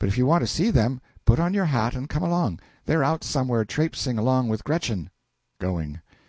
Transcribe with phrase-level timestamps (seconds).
[0.00, 3.04] But if you want to see them, put on your hat and come along; they're
[3.04, 5.10] out somewhere trapseing along with Gretchen.
[5.60, 6.00] (Going.)